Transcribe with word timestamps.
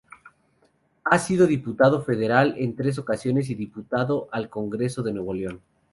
Ha 1.03 1.19
sido 1.19 1.45
diputado 1.45 2.01
federal 2.01 2.55
en 2.57 2.75
tres 2.75 2.97
ocasiones 2.97 3.51
y 3.51 3.53
diputado 3.53 4.29
al 4.31 4.49
Congreso 4.49 5.03
de 5.03 5.13
Nuevo 5.13 5.35
León. 5.35 5.61